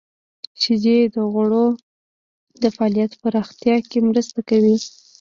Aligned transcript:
•شیدې 0.61 0.97
د 1.15 1.15
غړو 1.33 1.65
د 2.61 2.63
فعالیت 2.75 3.11
په 3.15 3.19
پراختیا 3.23 3.75
کې 3.89 3.99
مرسته 4.09 4.39
کوي. 4.49 4.77